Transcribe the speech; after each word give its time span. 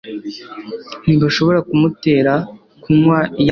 ntibashobora 1.03 1.59
kumutera 1.69 2.33
kunywa 2.83 3.17
iyo 3.19 3.25
atabishaka 3.25 3.49